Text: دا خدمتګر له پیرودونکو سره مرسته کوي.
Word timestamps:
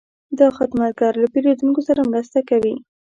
دا 0.39 0.47
خدمتګر 0.57 1.13
له 1.21 1.27
پیرودونکو 1.33 1.81
سره 1.87 2.09
مرسته 2.11 2.39
کوي. 2.49 2.75